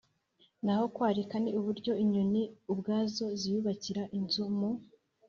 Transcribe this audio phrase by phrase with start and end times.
[0.65, 4.69] naho kwarika ni uburyo inyoni ubwazo ziyubakira inzu mu